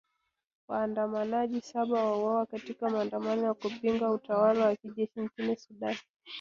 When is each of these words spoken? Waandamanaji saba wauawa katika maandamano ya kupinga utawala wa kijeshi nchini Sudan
Waandamanaji 0.67 1.61
saba 1.61 2.03
wauawa 2.03 2.45
katika 2.45 2.89
maandamano 2.89 3.43
ya 3.43 3.53
kupinga 3.53 4.09
utawala 4.11 4.65
wa 4.65 4.75
kijeshi 4.75 5.19
nchini 5.21 5.55
Sudan 5.57 5.95